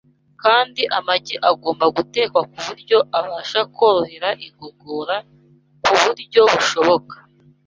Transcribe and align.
kandi 0.41 0.81
amagi 0.97 1.35
agomba 1.49 1.85
gutekwa 1.95 2.41
ku 2.51 2.57
buryo 2.67 2.97
abasha 3.19 3.61
korohera 3.75 4.29
igogora 4.47 5.15
ku 5.85 5.93
buryo 6.03 6.41
bushoboka. 6.51 7.15